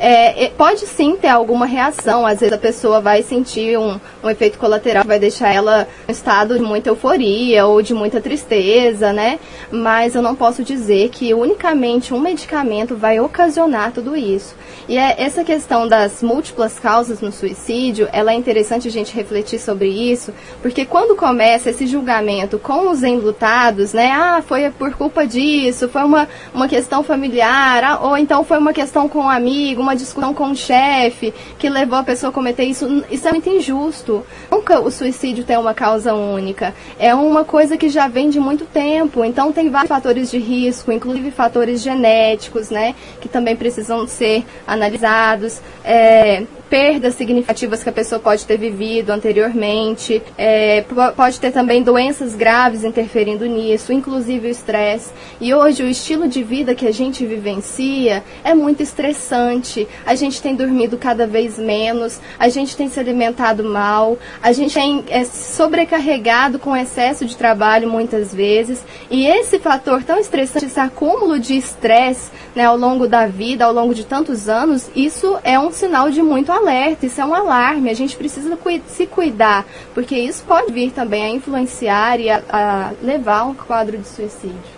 É, 0.00 0.50
pode 0.56 0.86
sim 0.86 1.16
ter 1.16 1.28
alguma 1.28 1.66
reação. 1.66 2.26
Às 2.26 2.40
vezes 2.40 2.54
a 2.54 2.58
pessoa 2.58 3.00
vai 3.00 3.22
sentir 3.22 3.78
um, 3.78 3.98
um 4.22 4.30
efeito 4.30 4.58
colateral 4.58 5.02
que 5.02 5.08
vai 5.08 5.18
deixar 5.18 5.52
ela 5.52 5.88
em 6.08 6.12
estado 6.12 6.56
de 6.56 6.62
muita 6.62 6.90
euforia 6.90 7.66
ou 7.66 7.82
de 7.82 7.94
muita 7.94 8.20
tristeza, 8.20 9.12
né? 9.12 9.38
Mas 9.70 10.14
eu 10.14 10.22
não 10.22 10.34
posso 10.36 10.62
dizer 10.62 11.08
que 11.10 11.34
unicamente 11.34 12.14
um 12.14 12.20
medicamento 12.20 12.96
vai 12.96 13.18
ocasionar 13.18 13.92
tudo 13.92 14.16
isso. 14.16 14.54
E 14.88 14.96
é 14.96 15.16
essa 15.18 15.44
questão 15.44 15.86
das 15.86 16.22
múltiplas 16.22 16.78
causas 16.78 17.20
no 17.20 17.32
suicídio, 17.32 18.08
ela 18.12 18.32
é 18.32 18.34
interessante 18.34 18.88
a 18.88 18.90
gente 18.90 19.14
refletir 19.14 19.58
sobre 19.58 19.88
isso, 19.88 20.32
porque 20.62 20.84
quando 20.86 21.16
começa 21.16 21.70
esse 21.70 21.86
julgamento 21.86 22.58
com 22.58 22.90
os 22.90 23.02
enlutados, 23.02 23.92
né? 23.92 24.10
Ah, 24.12 24.42
foi 24.46 24.70
por 24.70 24.94
culpa 24.94 25.26
disso, 25.26 25.88
foi 25.88 26.02
uma, 26.02 26.28
uma 26.54 26.68
questão 26.68 27.02
familiar, 27.02 27.84
ah, 27.84 27.98
ou 28.00 28.16
então 28.16 28.44
foi 28.44 28.58
uma 28.58 28.72
questão 28.72 29.08
com 29.08 29.20
um 29.20 29.30
amigo, 29.30 29.82
uma 29.88 29.96
discussão 29.96 30.34
com 30.34 30.50
o 30.50 30.56
chefe 30.56 31.32
que 31.58 31.68
levou 31.68 31.98
a 31.98 32.04
pessoa 32.04 32.30
a 32.30 32.32
cometer 32.32 32.64
isso, 32.64 33.04
isso 33.10 33.26
é 33.26 33.32
muito 33.32 33.48
injusto. 33.48 34.24
Nunca 34.50 34.80
o 34.80 34.90
suicídio 34.90 35.44
tem 35.44 35.56
uma 35.56 35.74
causa 35.74 36.14
única. 36.14 36.74
É 36.98 37.14
uma 37.14 37.44
coisa 37.44 37.76
que 37.76 37.88
já 37.88 38.06
vem 38.06 38.28
de 38.28 38.38
muito 38.38 38.64
tempo, 38.66 39.24
então 39.24 39.52
tem 39.52 39.70
vários 39.70 39.88
fatores 39.88 40.30
de 40.30 40.38
risco, 40.38 40.92
inclusive 40.92 41.30
fatores 41.30 41.80
genéticos, 41.80 42.70
né? 42.70 42.94
Que 43.20 43.28
também 43.28 43.56
precisam 43.56 44.06
ser 44.06 44.44
analisados. 44.66 45.60
É, 45.84 46.44
perdas 46.68 47.14
significativas 47.14 47.82
que 47.82 47.88
a 47.88 47.92
pessoa 47.92 48.20
pode 48.20 48.44
ter 48.44 48.58
vivido 48.58 49.10
anteriormente, 49.10 50.22
é, 50.36 50.84
pode 51.16 51.40
ter 51.40 51.50
também 51.50 51.82
doenças 51.82 52.34
graves 52.34 52.84
interferindo 52.84 53.46
nisso, 53.46 53.92
inclusive 53.92 54.48
o 54.48 54.50
estresse. 54.50 55.10
E 55.40 55.54
hoje 55.54 55.82
o 55.82 55.88
estilo 55.88 56.28
de 56.28 56.42
vida 56.42 56.74
que 56.74 56.86
a 56.86 56.92
gente 56.92 57.24
vivencia 57.24 58.22
é 58.44 58.54
muito 58.54 58.82
estressante. 58.82 59.88
A 60.04 60.14
gente 60.14 60.42
tem 60.42 60.54
dormido 60.54 60.98
cada 60.98 61.26
vez 61.26 61.58
menos, 61.58 62.20
a 62.38 62.48
gente 62.48 62.76
tem 62.76 62.88
se 62.88 63.00
alimentado 63.00 63.64
mal, 63.64 64.18
a 64.42 64.52
gente 64.52 64.74
tem 64.74 65.04
é, 65.08 65.24
sobrecarregado 65.24 66.58
com 66.58 66.76
excesso 66.76 67.24
de 67.24 67.36
trabalho 67.36 67.88
muitas 67.88 68.34
vezes. 68.34 68.84
E 69.10 69.26
esse 69.26 69.58
fator 69.58 70.02
tão 70.02 70.18
estressante, 70.18 70.66
esse 70.66 70.80
acúmulo 70.80 71.38
de 71.38 71.56
estresse 71.56 72.30
né, 72.54 72.64
ao 72.64 72.76
longo 72.76 73.06
da 73.06 73.26
vida, 73.26 73.64
ao 73.64 73.72
longo 73.72 73.94
de 73.94 74.04
tantos 74.04 74.48
anos, 74.48 74.90
isso 74.94 75.38
é 75.42 75.58
um 75.58 75.70
sinal 75.70 76.10
de 76.10 76.22
muito 76.22 76.52
alerta, 76.58 77.06
isso 77.06 77.20
é 77.20 77.24
um 77.24 77.34
alarme. 77.34 77.90
A 77.90 77.94
gente 77.94 78.16
precisa 78.16 78.56
se 78.86 79.06
cuidar, 79.06 79.66
porque 79.94 80.16
isso 80.16 80.44
pode 80.44 80.72
vir 80.72 80.92
também 80.92 81.24
a 81.24 81.30
influenciar 81.30 82.20
e 82.20 82.30
a, 82.30 82.42
a 82.48 82.92
levar 83.02 83.40
a 83.40 83.44
um 83.44 83.54
quadro 83.54 83.96
de 83.98 84.06
suicídio. 84.06 84.77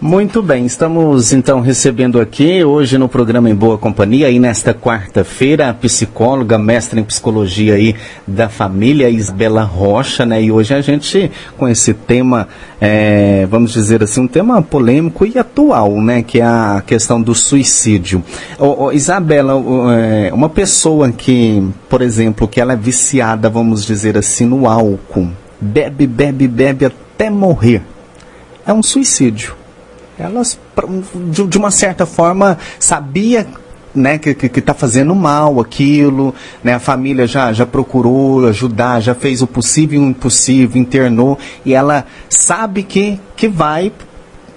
Muito 0.00 0.42
bem, 0.42 0.66
estamos 0.66 1.32
então 1.32 1.60
recebendo 1.60 2.20
aqui 2.20 2.64
hoje 2.64 2.98
no 2.98 3.08
programa 3.08 3.48
Em 3.48 3.54
Boa 3.54 3.78
Companhia 3.78 4.28
e 4.28 4.40
nesta 4.40 4.74
quarta-feira 4.74 5.70
a 5.70 5.74
psicóloga, 5.74 6.58
mestra 6.58 6.98
em 6.98 7.04
psicologia 7.04 7.74
aí 7.74 7.94
da 8.26 8.48
família 8.48 9.08
Isabela 9.08 9.62
Rocha, 9.62 10.26
né? 10.26 10.42
E 10.42 10.50
hoje 10.50 10.74
a 10.74 10.80
gente 10.80 11.30
com 11.56 11.68
esse 11.68 11.94
tema, 11.94 12.48
é, 12.80 13.46
vamos 13.48 13.72
dizer 13.72 14.02
assim, 14.02 14.22
um 14.22 14.26
tema 14.26 14.60
polêmico 14.60 15.24
e 15.24 15.38
atual, 15.38 16.02
né? 16.02 16.22
Que 16.22 16.40
é 16.40 16.44
a 16.44 16.82
questão 16.84 17.22
do 17.22 17.34
suicídio. 17.34 18.22
Ô, 18.58 18.86
ô, 18.86 18.92
Isabela, 18.92 19.54
é, 19.96 20.34
uma 20.34 20.48
pessoa 20.48 21.10
que, 21.12 21.66
por 21.88 22.02
exemplo, 22.02 22.48
que 22.48 22.60
ela 22.60 22.72
é 22.72 22.76
viciada, 22.76 23.48
vamos 23.48 23.86
dizer 23.86 24.18
assim, 24.18 24.44
no 24.44 24.68
álcool, 24.68 25.28
bebe, 25.60 26.06
bebe, 26.06 26.48
bebe 26.48 26.84
até 26.84 27.30
morrer, 27.30 27.80
é 28.66 28.72
um 28.72 28.82
suicídio 28.82 29.63
elas, 30.18 30.58
de, 31.48 31.58
uma 31.58 31.70
certa 31.70 32.06
forma, 32.06 32.58
sabia 32.78 33.46
né, 33.94 34.18
que 34.18 34.58
está 34.58 34.74
fazendo 34.74 35.14
mal 35.14 35.60
aquilo, 35.60 36.34
né, 36.62 36.74
a 36.74 36.80
família 36.80 37.26
já, 37.26 37.52
já 37.52 37.64
procurou 37.64 38.46
ajudar, 38.48 39.00
já 39.00 39.14
fez 39.14 39.40
o 39.40 39.46
possível 39.46 40.00
e 40.00 40.04
o 40.04 40.08
impossível, 40.08 40.80
internou, 40.80 41.38
e 41.64 41.74
ela 41.74 42.04
sabe 42.28 42.82
que, 42.82 43.20
que 43.36 43.46
vai 43.46 43.92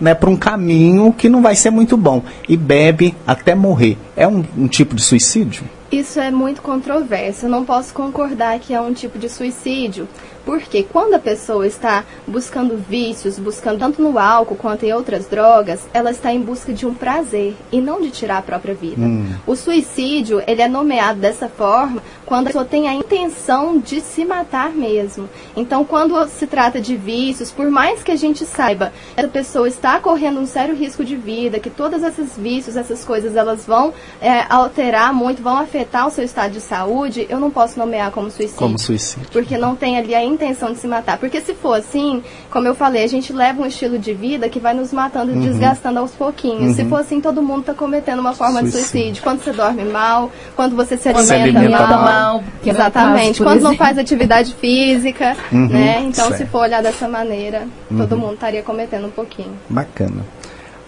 né, 0.02 0.14
para 0.14 0.30
um 0.30 0.36
caminho 0.36 1.14
que 1.14 1.30
não 1.30 1.42
vai 1.42 1.56
ser 1.56 1.70
muito 1.70 1.96
bom, 1.96 2.24
e 2.50 2.58
bebe 2.58 3.16
até 3.26 3.54
morrer. 3.54 3.98
É 4.16 4.28
um, 4.28 4.44
um 4.58 4.68
tipo 4.68 4.96
de 4.96 5.04
suicídio? 5.04 5.64
Isso 5.91 6.20
é 6.20 6.29
muito 6.29 6.62
controverso. 6.62 7.46
Eu 7.46 7.50
não 7.50 7.63
posso 7.63 7.94
concordar 7.94 8.60
que 8.60 8.74
é 8.74 8.82
um 8.82 8.94
tipo 8.94 9.17
de 9.17 9.29
suicídio, 9.29 10.08
porque 10.46 10.84
quando 10.84 11.13
a 11.13 11.20
pessoa 11.20 11.65
está 11.65 12.03
buscando 12.25 12.77
vícios, 12.77 13.39
buscando 13.39 13.79
tanto 13.79 14.01
no 14.01 14.20
álcool 14.20 14.56
quanto 14.56 14.86
em 14.86 14.94
outras 14.94 15.27
drogas, 15.27 15.88
ela 15.94 16.12
está 16.12 16.34
em 16.34 16.41
busca 16.41 16.74
de 16.74 16.86
um 16.86 16.94
prazer 16.94 17.56
e 17.72 17.79
não 17.79 18.01
de 18.01 18.12
tirar 18.12 18.39
a 18.39 18.41
própria 18.41 18.75
vida. 18.75 19.01
Hum. 19.01 19.34
O 19.46 19.56
suicídio, 19.56 20.41
ele 20.46 20.62
é 20.62 20.67
nomeado 20.67 21.20
dessa 21.20 21.48
forma 21.48 22.01
quando 22.25 22.44
a 22.44 22.48
pessoa 22.48 22.65
tem 22.65 22.89
a 22.89 22.94
intenção 22.94 23.77
de 23.79 24.01
se 24.01 24.25
matar 24.25 24.72
mesmo. 24.72 25.29
Então, 25.56 25.86
quando 25.86 26.27
se 26.27 26.46
trata 26.46 26.82
de 26.82 26.98
vícios, 26.98 27.50
por 27.50 27.70
mais 27.70 28.03
que 28.03 28.12
a 28.12 28.17
gente 28.17 28.46
saiba 28.46 28.91
que 29.15 29.25
a 29.25 29.27
pessoa 29.27 29.67
está 29.67 30.00
correndo 30.00 30.39
um 30.39 30.46
sério 30.46 30.75
risco 30.75 31.06
de 31.06 31.15
vida, 31.15 31.60
que 31.60 31.70
todas 31.70 32.03
esses 32.03 32.38
vícios, 32.38 32.75
essas 32.75 33.06
coisas, 33.06 33.36
elas 33.36 33.65
vão 33.65 33.94
é, 34.22 34.46
alterar 34.50 35.13
muito, 35.13 35.41
vão 35.41 35.58
afetar 35.58 35.76
o 35.86 36.10
seu 36.10 36.24
estado 36.24 36.51
de 36.51 36.62
saúde, 36.62 37.25
eu 37.29 37.39
não 37.39 37.50
posso 37.50 37.77
nomear 37.77 38.12
como 38.12 38.29
suicídio. 38.29 38.57
Como 38.57 38.79
suicídio. 38.79 39.27
Porque 39.31 39.57
não 39.57 39.75
tem 39.75 39.98
ali 39.98 40.13
a 40.15 40.24
intenção 40.24 40.72
de 40.72 40.79
se 40.79 40.88
matar. 40.88 41.17
Porque 41.17 41.41
se 41.41 41.53
for 41.53 41.74
assim, 41.74 42.24
como 42.50 42.67
eu 42.67 42.75
falei, 42.75 43.03
a 43.03 43.07
gente 43.07 43.34
leva 43.34 43.62
um 43.62 43.65
estilo 43.65 43.98
de 44.00 44.13
vida 44.13 44.50
que 44.50 44.60
vai 44.60 44.74
nos 44.74 44.93
matando 44.93 45.31
e 45.31 45.36
uhum. 45.36 45.41
desgastando 45.41 46.00
aos 46.00 46.12
pouquinhos. 46.12 46.69
Uhum. 46.69 46.74
Se 46.74 46.86
for 46.86 47.01
assim, 47.01 47.19
todo 47.22 47.41
mundo 47.41 47.62
está 47.62 47.74
cometendo 47.74 48.19
uma 48.19 48.34
forma 48.34 48.62
suicídio. 48.62 48.81
de 48.81 48.89
suicídio. 48.89 49.24
Quando 49.24 49.43
você 49.43 49.51
dorme 49.51 49.84
mal, 49.84 50.31
quando 50.55 50.75
você 50.75 50.98
se 50.98 51.10
alimenta, 51.10 51.27
se 51.27 51.34
alimenta 51.34 51.88
mal. 51.88 52.03
mal 52.03 52.43
é 52.65 52.69
Exatamente. 52.69 53.43
Quando 53.43 53.62
não 53.62 53.75
faz 53.75 53.98
atividade 53.98 54.53
física, 54.55 55.36
uhum. 55.51 55.67
né? 55.67 56.01
Então, 56.01 56.27
certo. 56.27 56.38
se 56.38 56.46
for 56.46 56.60
olhar 56.60 56.81
dessa 56.81 57.07
maneira, 57.07 57.67
todo 57.89 58.13
uhum. 58.13 58.19
mundo 58.19 58.34
estaria 58.34 58.63
cometendo 58.63 59.07
um 59.07 59.12
pouquinho. 59.12 59.53
Bacana. 59.69 60.24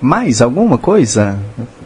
Mais 0.01 0.41
alguma 0.41 0.77
coisa, 0.77 1.37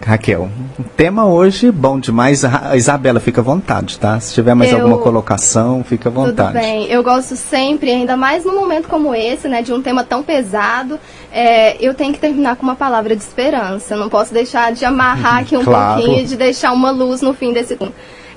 Raquel? 0.05 0.47
O 0.77 0.83
tema 0.83 1.25
hoje, 1.25 1.71
bom 1.71 1.99
demais. 1.99 2.45
A 2.45 2.75
Isabela, 2.75 3.19
fica 3.19 3.41
à 3.41 3.43
vontade, 3.43 3.97
tá? 3.97 4.19
Se 4.19 4.33
tiver 4.33 4.53
mais 4.53 4.71
eu... 4.71 4.77
alguma 4.77 4.99
colocação, 4.99 5.83
fica 5.83 6.09
à 6.09 6.11
vontade. 6.11 6.53
Tudo 6.53 6.61
bem. 6.61 6.85
Eu 6.85 7.03
gosto 7.03 7.35
sempre, 7.35 7.89
ainda 7.89 8.15
mais 8.15 8.45
num 8.45 8.53
momento 8.53 8.87
como 8.87 9.15
esse, 9.15 9.47
né, 9.47 9.63
de 9.63 9.73
um 9.73 9.81
tema 9.81 10.03
tão 10.03 10.21
pesado, 10.21 10.99
é, 11.31 11.75
eu 11.83 11.95
tenho 11.95 12.13
que 12.13 12.19
terminar 12.19 12.55
com 12.55 12.63
uma 12.63 12.75
palavra 12.75 13.15
de 13.15 13.23
esperança. 13.23 13.95
Eu 13.95 13.99
não 13.99 14.09
posso 14.09 14.31
deixar 14.31 14.71
de 14.73 14.85
amarrar 14.85 15.39
aqui 15.39 15.57
um 15.57 15.63
claro. 15.63 16.01
pouquinho, 16.01 16.25
de 16.25 16.35
deixar 16.35 16.71
uma 16.71 16.91
luz 16.91 17.21
no 17.21 17.33
fim 17.33 17.51
desse 17.51 17.75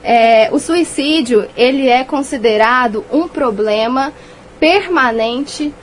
é, 0.08 0.50
o 0.52 0.60
suicídio, 0.60 1.46
ele 1.56 1.88
é 1.88 2.04
considerado 2.04 3.04
um 3.12 3.26
problema 3.26 4.12
permanente 4.60 5.74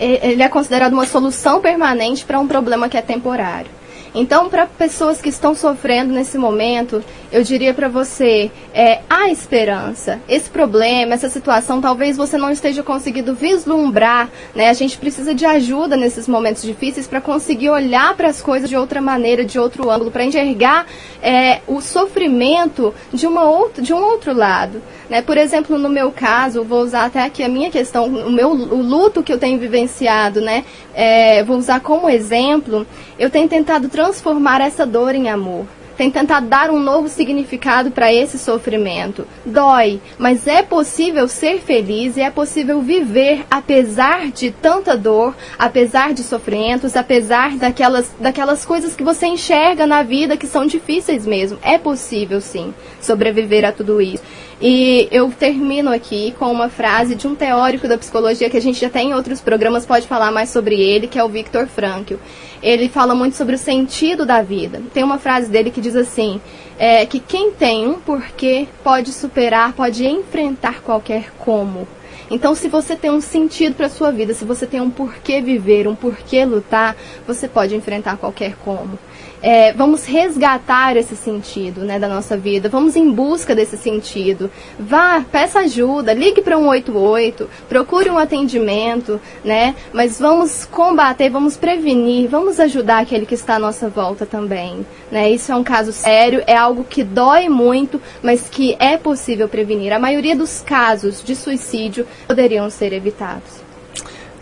ele 0.00 0.42
é 0.42 0.48
considerado 0.48 0.92
uma 0.92 1.06
solução 1.06 1.60
permanente 1.60 2.24
para 2.24 2.38
um 2.38 2.46
problema 2.46 2.88
que 2.88 2.96
é 2.96 3.02
temporário. 3.02 3.82
Então, 4.14 4.50
para 4.50 4.66
pessoas 4.66 5.22
que 5.22 5.30
estão 5.30 5.54
sofrendo 5.54 6.12
nesse 6.12 6.36
momento, 6.36 7.02
eu 7.32 7.42
diria 7.42 7.72
para 7.72 7.88
você, 7.88 8.50
é, 8.74 9.00
há 9.08 9.30
esperança. 9.30 10.20
Esse 10.28 10.50
problema, 10.50 11.14
essa 11.14 11.30
situação, 11.30 11.80
talvez 11.80 12.14
você 12.14 12.36
não 12.36 12.50
esteja 12.50 12.82
conseguindo 12.82 13.34
vislumbrar, 13.34 14.28
né? 14.54 14.68
A 14.68 14.74
gente 14.74 14.98
precisa 14.98 15.34
de 15.34 15.46
ajuda 15.46 15.96
nesses 15.96 16.28
momentos 16.28 16.62
difíceis 16.62 17.06
para 17.06 17.22
conseguir 17.22 17.70
olhar 17.70 18.14
para 18.14 18.28
as 18.28 18.42
coisas 18.42 18.68
de 18.68 18.76
outra 18.76 19.00
maneira, 19.00 19.46
de 19.46 19.58
outro 19.58 19.90
ângulo, 19.90 20.10
para 20.10 20.24
enxergar 20.24 20.86
é, 21.22 21.62
o 21.66 21.80
sofrimento 21.80 22.94
de, 23.14 23.26
uma 23.26 23.44
outra, 23.44 23.82
de 23.82 23.94
um 23.94 24.02
outro 24.02 24.34
lado. 24.34 24.82
Né? 25.12 25.20
Por 25.20 25.36
exemplo, 25.36 25.76
no 25.76 25.90
meu 25.90 26.10
caso, 26.10 26.64
vou 26.64 26.80
usar 26.80 27.04
até 27.04 27.22
aqui 27.22 27.42
a 27.42 27.48
minha 27.48 27.70
questão, 27.70 28.06
o 28.06 28.32
meu 28.32 28.48
o 28.48 28.80
luto 28.80 29.22
que 29.22 29.30
eu 29.30 29.38
tenho 29.38 29.58
vivenciado, 29.58 30.40
né? 30.40 30.64
É, 30.94 31.44
vou 31.44 31.58
usar 31.58 31.80
como 31.80 32.08
exemplo, 32.08 32.86
eu 33.18 33.28
tenho 33.28 33.46
tentado 33.46 33.90
transformar 33.90 34.62
essa 34.62 34.86
dor 34.86 35.14
em 35.14 35.28
amor 35.28 35.66
tem 35.96 36.10
tentado 36.10 36.46
dar 36.46 36.70
um 36.70 36.78
novo 36.78 37.08
significado 37.08 37.90
para 37.90 38.12
esse 38.12 38.38
sofrimento. 38.38 39.26
Dói, 39.44 40.00
mas 40.18 40.46
é 40.46 40.62
possível 40.62 41.28
ser 41.28 41.60
feliz 41.60 42.16
e 42.16 42.20
é 42.20 42.30
possível 42.30 42.80
viver 42.80 43.44
apesar 43.50 44.30
de 44.30 44.50
tanta 44.50 44.96
dor, 44.96 45.34
apesar 45.58 46.12
de 46.12 46.22
sofrimentos, 46.22 46.96
apesar 46.96 47.56
daquelas, 47.56 48.10
daquelas 48.18 48.64
coisas 48.64 48.96
que 48.96 49.04
você 49.04 49.26
enxerga 49.26 49.86
na 49.86 50.02
vida 50.02 50.36
que 50.36 50.46
são 50.46 50.66
difíceis 50.66 51.26
mesmo. 51.26 51.58
É 51.62 51.78
possível 51.78 52.40
sim 52.40 52.74
sobreviver 53.00 53.64
a 53.64 53.72
tudo 53.72 54.00
isso. 54.00 54.24
E 54.64 55.08
eu 55.10 55.28
termino 55.28 55.90
aqui 55.90 56.32
com 56.38 56.48
uma 56.52 56.68
frase 56.68 57.16
de 57.16 57.26
um 57.26 57.34
teórico 57.34 57.88
da 57.88 57.98
psicologia 57.98 58.48
que 58.48 58.56
a 58.56 58.60
gente 58.60 58.80
já 58.80 58.88
tem 58.88 59.10
em 59.10 59.14
outros 59.14 59.40
programas, 59.40 59.84
pode 59.84 60.06
falar 60.06 60.30
mais 60.30 60.50
sobre 60.50 60.80
ele, 60.80 61.08
que 61.08 61.18
é 61.18 61.24
o 61.24 61.28
Viktor 61.28 61.66
Frankl. 61.66 62.14
Ele 62.62 62.88
fala 62.88 63.12
muito 63.12 63.36
sobre 63.36 63.56
o 63.56 63.58
sentido 63.58 64.24
da 64.24 64.40
vida. 64.40 64.80
Tem 64.94 65.02
uma 65.02 65.18
frase 65.18 65.50
dele 65.50 65.72
que 65.72 65.80
diz 65.80 65.96
assim: 65.96 66.40
é, 66.78 67.04
que 67.04 67.18
quem 67.18 67.50
tem 67.50 67.88
um 67.88 67.94
porquê 67.94 68.68
pode 68.84 69.12
superar, 69.12 69.72
pode 69.72 70.06
enfrentar 70.06 70.80
qualquer 70.80 71.32
como. 71.40 71.88
Então, 72.30 72.54
se 72.54 72.68
você 72.68 72.94
tem 72.94 73.10
um 73.10 73.20
sentido 73.20 73.74
para 73.74 73.88
sua 73.88 74.12
vida, 74.12 74.32
se 74.32 74.44
você 74.44 74.64
tem 74.64 74.80
um 74.80 74.90
porquê 74.90 75.42
viver, 75.42 75.88
um 75.88 75.96
porquê 75.96 76.44
lutar, 76.44 76.96
você 77.26 77.48
pode 77.48 77.74
enfrentar 77.74 78.16
qualquer 78.16 78.54
como 78.64 78.96
é, 79.42 79.72
vamos 79.72 80.06
resgatar 80.06 80.96
esse 80.96 81.16
sentido 81.16 81.80
né, 81.80 81.98
da 81.98 82.08
nossa 82.08 82.36
vida, 82.36 82.68
vamos 82.68 82.94
em 82.94 83.10
busca 83.10 83.54
desse 83.54 83.76
sentido. 83.76 84.50
Vá, 84.78 85.24
peça 85.30 85.60
ajuda, 85.60 86.14
ligue 86.14 86.40
para 86.40 86.56
188, 86.56 87.50
procure 87.68 88.08
um 88.08 88.18
atendimento, 88.18 89.20
né? 89.44 89.74
Mas 89.92 90.18
vamos 90.18 90.64
combater, 90.64 91.28
vamos 91.28 91.56
prevenir, 91.56 92.28
vamos 92.28 92.60
ajudar 92.60 93.00
aquele 93.02 93.26
que 93.26 93.34
está 93.34 93.56
à 93.56 93.58
nossa 93.58 93.88
volta 93.88 94.24
também. 94.24 94.86
Né? 95.10 95.30
Isso 95.30 95.50
é 95.50 95.56
um 95.56 95.64
caso 95.64 95.92
sério, 95.92 96.42
é 96.46 96.56
algo 96.56 96.84
que 96.84 97.02
dói 97.02 97.48
muito, 97.48 98.00
mas 98.22 98.48
que 98.48 98.76
é 98.78 98.96
possível 98.96 99.48
prevenir. 99.48 99.92
A 99.92 99.98
maioria 99.98 100.36
dos 100.36 100.60
casos 100.60 101.22
de 101.22 101.34
suicídio 101.34 102.06
poderiam 102.28 102.70
ser 102.70 102.92
evitados. 102.92 103.61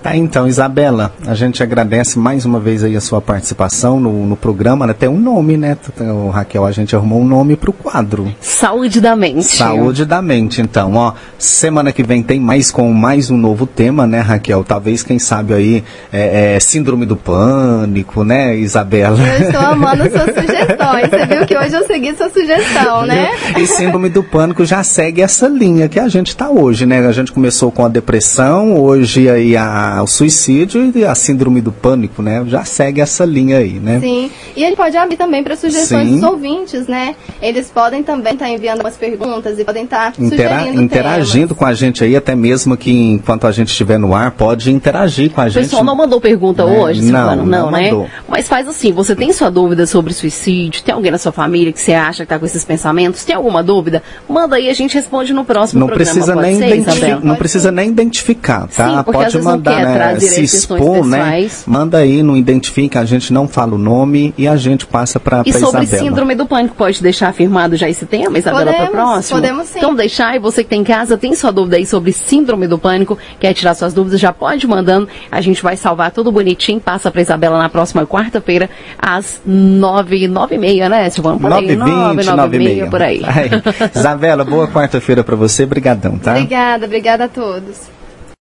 Tá, 0.02 0.16
então, 0.16 0.48
Isabela, 0.48 1.12
a 1.26 1.34
gente 1.34 1.62
agradece 1.62 2.18
mais 2.18 2.46
uma 2.46 2.58
vez 2.58 2.82
aí 2.82 2.96
a 2.96 3.00
sua 3.02 3.20
participação 3.20 4.00
no, 4.00 4.24
no 4.24 4.34
programa, 4.34 4.86
né? 4.86 4.94
Tem 4.94 5.10
um 5.10 5.20
nome, 5.20 5.58
né, 5.58 5.76
o 5.98 6.30
Raquel? 6.30 6.64
A 6.64 6.72
gente 6.72 6.96
arrumou 6.96 7.20
um 7.20 7.26
nome 7.26 7.54
para 7.54 7.68
o 7.68 7.72
quadro. 7.72 8.34
Saúde 8.40 8.98
da 8.98 9.14
mente. 9.14 9.44
Saúde 9.44 10.06
da 10.06 10.22
mente, 10.22 10.62
então, 10.62 10.94
ó. 10.94 11.12
Semana 11.38 11.92
que 11.92 12.02
vem 12.02 12.22
tem 12.22 12.40
mais 12.40 12.70
com 12.70 12.90
mais 12.92 13.30
um 13.30 13.36
novo 13.36 13.66
tema, 13.66 14.06
né, 14.06 14.20
Raquel? 14.20 14.64
Talvez, 14.64 15.02
quem 15.02 15.18
sabe 15.18 15.52
aí, 15.52 15.84
é, 16.10 16.54
é, 16.54 16.60
síndrome 16.60 17.04
do 17.04 17.16
pânico, 17.16 18.24
né, 18.24 18.56
Isabela? 18.56 19.18
Eu 19.18 19.48
estou 19.48 19.60
amando 19.60 20.04
suas 20.10 20.34
sugestões. 20.34 21.10
Você 21.10 21.26
viu 21.26 21.46
que 21.46 21.58
hoje 21.58 21.74
eu 21.74 21.86
segui 21.86 22.14
sua 22.14 22.30
sugestão, 22.30 23.04
né? 23.04 23.32
E 23.58 23.66
síndrome 23.66 24.08
do 24.08 24.22
pânico 24.22 24.64
já 24.64 24.82
segue 24.82 25.20
essa 25.20 25.46
linha 25.46 25.90
que 25.90 26.00
a 26.00 26.08
gente 26.08 26.28
está 26.28 26.48
hoje, 26.48 26.86
né? 26.86 27.06
A 27.06 27.12
gente 27.12 27.32
começou 27.32 27.70
com 27.70 27.84
a 27.84 27.88
depressão, 27.88 28.80
hoje 28.80 29.28
aí 29.28 29.56
a 29.58 29.89
o 30.02 30.06
suicídio 30.06 30.92
e 30.94 31.04
a 31.04 31.14
síndrome 31.14 31.60
do 31.60 31.72
pânico, 31.72 32.22
né? 32.22 32.44
Já 32.46 32.64
segue 32.64 33.00
essa 33.00 33.24
linha 33.24 33.58
aí, 33.58 33.74
né? 33.80 34.00
Sim. 34.00 34.30
E 34.56 34.62
ele 34.62 34.76
pode 34.76 34.96
abrir 34.96 35.16
também 35.16 35.42
para 35.42 35.56
sugestões 35.56 36.08
Sim. 36.08 36.14
dos 36.20 36.22
ouvintes, 36.22 36.86
né? 36.86 37.14
Eles 37.40 37.70
podem 37.70 38.02
também 38.02 38.34
estar 38.34 38.46
tá 38.46 38.50
enviando 38.50 38.80
umas 38.80 38.96
perguntas 38.96 39.58
e 39.58 39.64
podem 39.64 39.84
estar 39.84 40.12
tá 40.12 40.22
Intera 40.22 40.68
interagindo 40.68 41.48
temas. 41.48 41.58
com 41.58 41.64
a 41.64 41.74
gente 41.74 42.04
aí, 42.04 42.16
até 42.16 42.34
mesmo 42.34 42.76
que 42.76 42.90
enquanto 42.90 43.46
a 43.46 43.52
gente 43.52 43.68
estiver 43.68 43.98
no 43.98 44.14
ar, 44.14 44.30
pode 44.32 44.70
interagir 44.72 45.30
com 45.30 45.40
a 45.40 45.48
gente. 45.48 45.58
O 45.58 45.64
pessoal 45.64 45.84
não 45.84 45.96
mandou 45.96 46.20
pergunta 46.20 46.64
né? 46.64 46.78
hoje, 46.78 47.02
Silvano? 47.02 47.36
Não, 47.36 47.46
não, 47.46 47.64
não 47.64 47.70
né? 47.70 47.90
Mandou. 47.90 48.08
Mas 48.28 48.48
faz 48.48 48.68
assim, 48.68 48.92
você 48.92 49.14
tem 49.14 49.32
sua 49.32 49.50
dúvida 49.50 49.86
sobre 49.86 50.12
suicídio? 50.12 50.82
Tem 50.82 50.94
alguém 50.94 51.10
na 51.10 51.18
sua 51.18 51.32
família 51.32 51.72
que 51.72 51.80
você 51.80 51.94
acha 51.94 52.18
que 52.18 52.22
está 52.24 52.38
com 52.38 52.46
esses 52.46 52.64
pensamentos? 52.64 53.24
Tem 53.24 53.34
alguma 53.34 53.62
dúvida? 53.62 54.02
Manda 54.28 54.56
aí, 54.56 54.68
a 54.68 54.74
gente 54.74 54.94
responde 54.94 55.32
no 55.32 55.44
próximo 55.44 55.80
não 55.80 55.86
programa. 55.86 56.12
Precisa 56.12 56.34
nem 56.34 56.84
ser, 56.84 57.24
não 57.24 57.36
precisa 57.36 57.70
nem 57.70 57.90
identificar, 57.90 58.68
tá? 58.68 59.04
Sim, 59.04 59.12
pode 59.12 59.38
mandar, 59.42 59.79
né? 59.84 60.20
Se 60.20 60.42
expor, 60.42 61.06
né? 61.06 61.48
Manda 61.66 61.98
aí, 61.98 62.22
não 62.22 62.36
identifica, 62.36 63.00
a 63.00 63.04
gente 63.04 63.32
não 63.32 63.48
fala 63.48 63.74
o 63.74 63.78
nome 63.78 64.34
e 64.36 64.46
a 64.46 64.56
gente 64.56 64.86
passa 64.86 65.20
para 65.20 65.42
E 65.46 65.52
sobre 65.52 65.84
Isabela. 65.84 66.08
síndrome 66.08 66.34
do 66.34 66.46
pânico, 66.46 66.74
pode 66.74 67.02
deixar 67.02 67.28
afirmado 67.28 67.76
já 67.76 67.88
esse 67.88 68.06
tema, 68.06 68.38
Isabela, 68.38 68.72
para 68.72 68.86
próximo? 68.86 69.40
Podemos 69.40 69.68
sim. 69.68 69.78
Então 69.78 69.94
deixar, 69.94 70.34
e 70.36 70.38
você 70.38 70.62
que 70.62 70.70
tem 70.70 70.80
em 70.80 70.84
casa, 70.84 71.16
tem 71.16 71.34
sua 71.34 71.50
dúvida 71.50 71.76
aí 71.76 71.86
sobre 71.86 72.12
síndrome 72.12 72.66
do 72.66 72.78
pânico, 72.78 73.18
quer 73.38 73.52
tirar 73.52 73.74
suas 73.74 73.92
dúvidas, 73.92 74.18
já 74.18 74.32
pode 74.32 74.66
mandando, 74.66 75.08
a 75.30 75.40
gente 75.40 75.62
vai 75.62 75.76
salvar 75.76 76.10
tudo 76.10 76.32
bonitinho, 76.32 76.80
passa 76.80 77.10
para 77.10 77.20
Isabela 77.20 77.58
na 77.58 77.68
próxima 77.68 78.06
quarta-feira, 78.06 78.68
às 78.98 79.40
nove, 79.44 80.26
nove 80.26 80.54
e 80.54 80.58
meia, 80.58 80.88
né, 80.88 81.08
Silvano? 81.10 81.38
Nove, 81.38 81.66
vinte, 81.66 81.76
nove 81.76 82.56
e 82.56 82.58
meia. 82.58 82.86
Por 82.88 83.02
aí. 83.02 83.22
Isabela, 83.94 84.44
boa 84.44 84.66
quarta-feira 84.68 85.22
para 85.22 85.36
você, 85.36 85.66
brigadão, 85.66 86.18
tá? 86.18 86.32
Obrigada, 86.32 86.86
obrigada 86.86 87.24
a 87.24 87.28
todos. 87.28 87.99